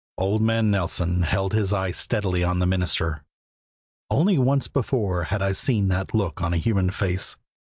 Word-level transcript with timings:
Old 0.17 0.41
man 0.41 0.71
Nelson 0.71 1.21
held 1.21 1.53
his 1.53 1.71
eye 1.71 1.91
steadily 1.91 2.43
on 2.43 2.57
the 2.57 2.65
minister. 2.65 3.23
Only 4.09 4.35
once 4.39 4.67
before 4.67 5.25
had 5.25 5.43
I 5.43 5.51
seen 5.51 5.89
that 5.89 6.15
look 6.15 6.41
on 6.41 6.55
a 6.55 6.57
human 6.57 6.89
face. 6.89 7.37